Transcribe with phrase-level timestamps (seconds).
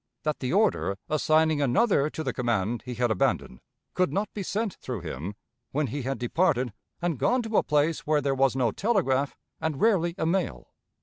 [0.23, 3.61] That the order, assigning another to the command he had abandoned,
[3.93, 5.35] could not be sent through him,
[5.73, 9.79] when he had departed and gone to a place where there was no telegraph, and
[9.79, 10.69] rarely a mail.